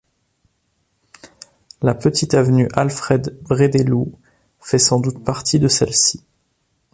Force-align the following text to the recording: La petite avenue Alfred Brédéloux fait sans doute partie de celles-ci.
La 1.83 1.93
petite 1.93 2.33
avenue 2.33 2.67
Alfred 2.73 3.37
Brédéloux 3.43 4.17
fait 4.59 4.79
sans 4.79 4.99
doute 4.99 5.23
partie 5.23 5.59
de 5.59 5.67
celles-ci. 5.67 6.23